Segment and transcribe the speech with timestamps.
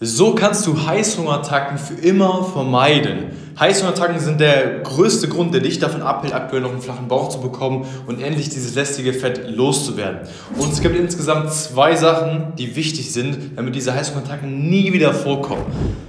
[0.00, 3.30] So kannst du Heißhungerattacken für immer vermeiden.
[3.58, 7.40] Heißhungerattacken sind der größte Grund, der dich davon abhält, aktuell noch einen flachen Bauch zu
[7.40, 10.28] bekommen und endlich dieses lästige Fett loszuwerden.
[10.58, 15.64] Und es gibt insgesamt zwei Sachen, die wichtig sind, damit diese Heißhungerattacken nie wieder vorkommen.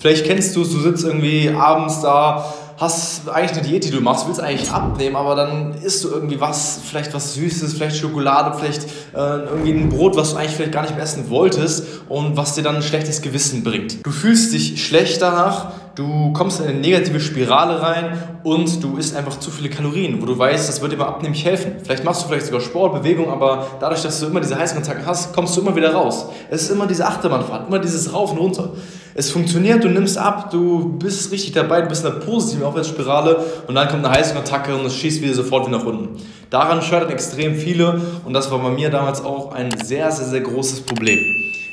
[0.00, 4.00] Vielleicht kennst du es, du sitzt irgendwie abends da, hast eigentlich eine Diät, die du
[4.00, 8.56] machst, willst eigentlich abnehmen, aber dann isst du irgendwie was, vielleicht was Süßes, vielleicht Schokolade,
[8.56, 8.84] vielleicht
[9.14, 12.54] äh, irgendwie ein Brot, was du eigentlich vielleicht gar nicht mehr essen wolltest und was
[12.54, 14.06] dir dann ein schlechtes Gewissen bringt.
[14.06, 19.16] Du fühlst dich schlecht danach, du kommst in eine negative Spirale rein und du isst
[19.16, 21.72] einfach zu viele Kalorien, wo du weißt, das wird dir beim Abnehmen nicht helfen.
[21.82, 25.34] Vielleicht machst du vielleicht sogar Sport, Bewegung, aber dadurch, dass du immer diese Heißkontakte hast,
[25.34, 26.26] kommst du immer wieder raus.
[26.48, 28.70] Es ist immer diese Achterbahnfahrt, immer dieses Rauf und runter.
[29.18, 33.44] Es funktioniert, du nimmst ab, du bist richtig dabei, du bist in einer positiven Aufwärtsspirale
[33.66, 36.22] und dann kommt eine Heißkontakte und es schießt wieder sofort wieder nach unten.
[36.50, 40.42] Daran scheitern extrem viele und das war bei mir damals auch ein sehr, sehr, sehr
[40.42, 41.18] großes Problem.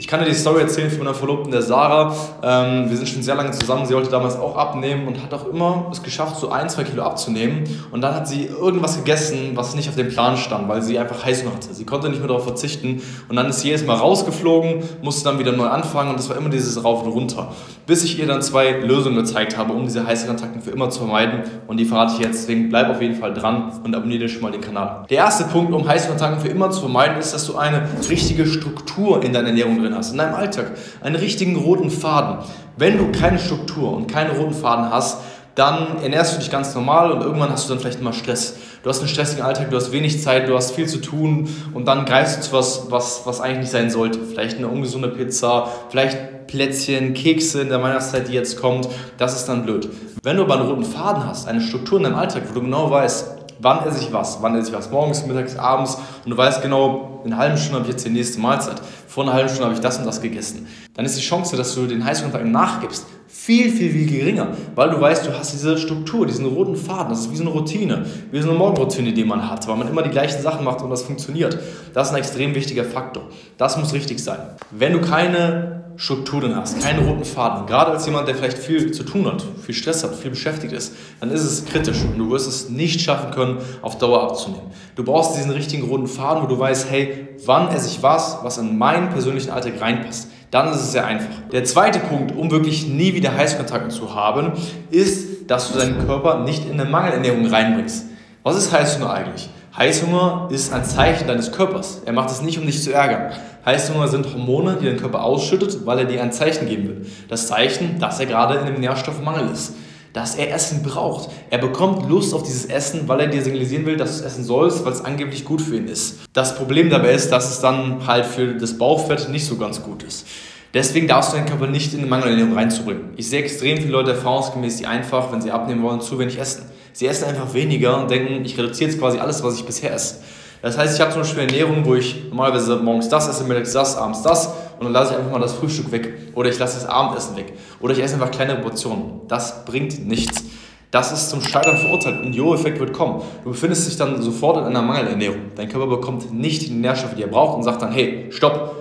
[0.00, 2.16] Ich kann dir die Story erzählen von meiner Verlobten, der Sarah.
[2.42, 3.84] Ähm, wir sind schon sehr lange zusammen.
[3.84, 7.02] Sie wollte damals auch abnehmen und hat auch immer es geschafft, so ein, zwei Kilo
[7.02, 7.64] abzunehmen.
[7.92, 11.22] Und dann hat sie irgendwas gegessen, was nicht auf dem Plan stand, weil sie einfach
[11.22, 11.74] Heißhunger hatte.
[11.74, 13.02] Sie konnte nicht mehr darauf verzichten.
[13.28, 16.38] Und dann ist sie jedes Mal rausgeflogen, musste dann wieder neu anfangen und das war
[16.38, 17.52] immer dieses Rauf und Runter.
[17.86, 21.42] Bis ich ihr dann zwei Lösungen gezeigt habe, um diese Heißhungerattacken für immer zu vermeiden.
[21.66, 22.44] Und die verrate ich jetzt.
[22.44, 25.04] Deswegen bleib auf jeden Fall dran und abonniere schon mal den Kanal.
[25.10, 29.22] Der erste Punkt, um Heißhungerattacken für immer zu vermeiden, ist, dass du eine richtige Struktur
[29.22, 32.38] in deiner Ernährung drin drin hast, in deinem Alltag, einen richtigen roten Faden.
[32.76, 35.18] Wenn du keine Struktur und keinen roten Faden hast,
[35.54, 38.56] dann ernährst du dich ganz normal und irgendwann hast du dann vielleicht immer Stress.
[38.82, 41.86] Du hast einen stressigen Alltag, du hast wenig Zeit, du hast viel zu tun und
[41.86, 44.20] dann greifst du zu was, was, was eigentlich nicht sein sollte.
[44.20, 48.88] Vielleicht eine ungesunde Pizza, vielleicht Plätzchen, Kekse in der Weihnachtszeit, die jetzt kommt.
[49.18, 49.88] Das ist dann blöd.
[50.22, 52.90] Wenn du aber einen roten Faden hast, eine Struktur in deinem Alltag, wo du genau
[52.90, 55.98] weißt, wann esse ich was, wann esse ich was, morgens, mittags, abends?
[56.24, 59.24] Und du weißt genau, in einer halben Stunde habe ich jetzt die nächste Mahlzeit, vor
[59.24, 61.86] einer halben Stunde habe ich das und das gegessen, dann ist die Chance, dass du
[61.86, 66.46] den Heißhunger nachgibst, viel, viel, viel geringer, weil du weißt, du hast diese Struktur, diesen
[66.46, 69.66] roten Faden, das ist wie so eine Routine, wie so eine Morgenroutine, die man hat,
[69.68, 71.58] weil man immer die gleichen Sachen macht und das funktioniert.
[71.94, 73.24] Das ist ein extrem wichtiger Faktor.
[73.56, 74.38] Das muss richtig sein.
[74.70, 78.90] Wenn du keine Struktur drin hast, keinen roten Faden, gerade als jemand, der vielleicht viel
[78.90, 82.30] zu tun hat, viel Stress hat, viel beschäftigt ist, dann ist es kritisch und du
[82.30, 84.70] wirst es nicht schaffen können, auf Dauer abzunehmen.
[84.96, 88.56] Du brauchst diesen richtigen roten Faden, wo du weißt, hey, wann esse ich was, was
[88.56, 90.30] in meinen persönlichen Alltag reinpasst.
[90.50, 91.50] Dann ist es sehr einfach.
[91.52, 94.52] Der zweite Punkt, um wirklich nie wieder Heißkontakte zu haben,
[94.90, 98.06] ist, dass du deinen Körper nicht in eine Mangelernährung reinbringst.
[98.42, 99.50] Was ist Heißhunger eigentlich?
[99.80, 102.02] Heißhunger ist ein Zeichen deines Körpers.
[102.04, 103.32] Er macht es nicht, um dich zu ärgern.
[103.64, 107.06] Heißhunger sind Hormone, die dein Körper ausschüttet, weil er dir ein Zeichen geben will.
[107.30, 109.72] Das Zeichen, dass er gerade in einem Nährstoffmangel ist.
[110.12, 111.30] Dass er Essen braucht.
[111.48, 114.44] Er bekommt Lust auf dieses Essen, weil er dir signalisieren will, dass du es essen
[114.44, 116.18] sollst, weil es angeblich gut für ihn ist.
[116.34, 120.02] Das Problem dabei ist, dass es dann halt für das Bauchfett nicht so ganz gut
[120.02, 120.26] ist.
[120.74, 123.14] Deswegen darfst du deinen Körper nicht in eine Mangelernährung reinzubringen.
[123.16, 126.64] Ich sehe extrem viele Leute erfahrungsgemäß, die einfach, wenn sie abnehmen wollen, zu wenig essen.
[126.92, 130.16] Sie essen einfach weniger und denken, ich reduziere jetzt quasi alles, was ich bisher esse.
[130.62, 133.96] Das heißt, ich habe zum Beispiel Ernährung, wo ich normalerweise morgens das esse, mittags das,
[133.96, 136.14] abends das und dann lasse ich einfach mal das Frühstück weg.
[136.34, 137.52] Oder ich lasse das Abendessen weg.
[137.80, 139.22] Oder ich esse einfach kleinere Portionen.
[139.28, 140.44] Das bringt nichts.
[140.90, 142.24] Das ist zum Scheitern verurteilt.
[142.24, 143.22] Ein Jo-Effekt wird kommen.
[143.44, 145.52] Du befindest dich dann sofort in einer Mangelernährung.
[145.54, 148.74] Dein Körper bekommt nicht die Nährstoffe, die er braucht und sagt dann, hey, stopp,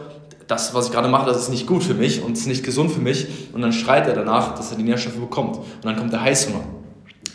[0.47, 2.91] das, was ich gerade mache, das ist nicht gut für mich und ist nicht gesund
[2.91, 3.27] für mich.
[3.53, 5.57] Und dann schreit er danach, dass er die Nährstoffe bekommt.
[5.57, 6.63] Und dann kommt der Heißhunger.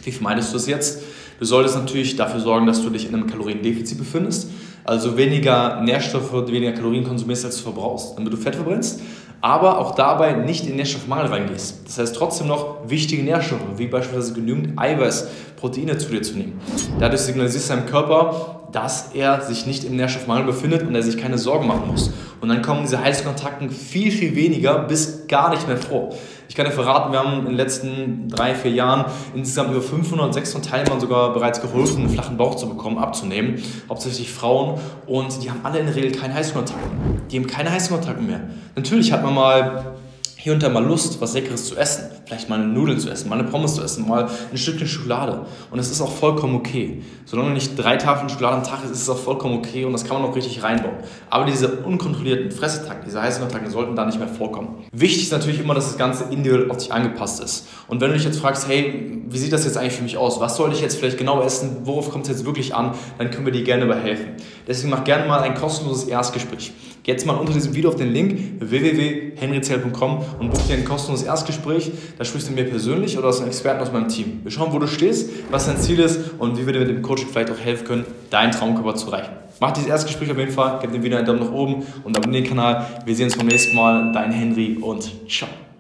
[0.05, 1.03] Wie vermeidest du es jetzt?
[1.39, 4.51] Du solltest natürlich dafür sorgen, dass du dich in einem Kaloriendefizit befindest,
[4.85, 9.01] also weniger Nährstoffe, weniger Kalorien konsumierst, als du verbrauchst, damit du Fett verbrennst,
[9.41, 11.81] aber auch dabei nicht in Nährstoffmangel reingehst.
[11.87, 16.61] Das heißt trotzdem noch wichtige Nährstoffe, wie beispielsweise genügend Eiweiß, Proteine zu dir zu nehmen.
[16.99, 21.17] Dadurch signalisierst du deinem Körper, dass er sich nicht im Nährstoffmangel befindet und er sich
[21.17, 22.11] keine Sorgen machen muss.
[22.41, 26.11] Und dann kommen diese Heißkontakten viel, viel weniger bis gar nicht mehr vor.
[26.49, 30.35] Ich kann dir verraten, wir haben in den letzten drei, vier Jahren insgesamt über 500,
[30.35, 33.63] 600 Teilnehmern sogar bereits geholfen, einen flachen Bauch zu bekommen, abzunehmen.
[33.89, 34.79] Hauptsächlich Frauen.
[35.07, 37.23] Und die haben alle in der Regel keine Heißhungerattacken.
[37.31, 38.41] Die haben keine Heißhungerattacken mehr.
[38.77, 39.97] Natürlich hat man mal
[40.45, 42.05] hier und da mal Lust, was Leckeres zu essen.
[42.27, 45.47] Vielleicht mal eine Nudel zu essen, mal eine Pommes zu essen, mal ein Stückchen Schokolade.
[45.71, 47.01] Und das ist auch vollkommen okay.
[47.25, 50.05] Solange nicht drei Tafeln Schokolade am Tag isst, ist es auch vollkommen okay und das
[50.05, 50.97] kann man auch richtig reinbauen.
[51.31, 54.85] Aber diese unkontrollierten Fressattacken, diese Heißhungerattacken sollten da nicht mehr vorkommen.
[54.93, 57.67] Wichtig ist natürlich immer, dass das Ganze individuell auf dich angepasst ist.
[57.89, 60.41] Und wenn du dich jetzt fragst, hey, wie sieht das jetzt eigentlich für mich aus?
[60.41, 61.79] Was soll ich jetzt vielleicht genau essen?
[61.85, 62.93] Worauf kommt es jetzt wirklich an?
[63.17, 64.35] Dann können wir dir gerne dabei helfen.
[64.69, 66.75] Deswegen mach gerne mal ein kostenloses Erstgespräch.
[67.07, 71.93] Jetzt mal unter diesem Video auf den Link www.henryzell.com und buch dir ein kostenloses Erstgespräch.
[72.17, 74.41] Da sprichst du mir persönlich oder aus einem Experten aus meinem Team.
[74.43, 77.03] Wir schauen, wo du stehst, was dein Ziel ist und wie wir dir mit dem
[77.03, 79.33] Coaching vielleicht auch helfen können, deinen Traumkörper zu erreichen.
[79.61, 82.43] Mach dieses Erstgespräch auf jeden Fall, gib dem Video einen Daumen nach oben und abonniere
[82.43, 82.87] den Kanal.
[83.05, 84.11] Wir sehen uns beim nächsten Mal.
[84.13, 85.49] Dein Henry und ciao.